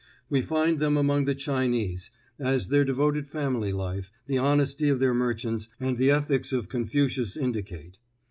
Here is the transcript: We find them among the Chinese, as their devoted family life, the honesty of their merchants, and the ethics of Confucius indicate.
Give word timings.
We 0.31 0.41
find 0.41 0.79
them 0.79 0.97
among 0.97 1.25
the 1.25 1.35
Chinese, 1.35 2.09
as 2.39 2.69
their 2.69 2.83
devoted 2.83 3.27
family 3.27 3.71
life, 3.71 4.09
the 4.25 4.39
honesty 4.39 4.89
of 4.89 4.99
their 4.99 5.13
merchants, 5.13 5.69
and 5.79 5.99
the 5.99 6.09
ethics 6.09 6.51
of 6.51 6.69
Confucius 6.69 7.37
indicate. 7.37 7.99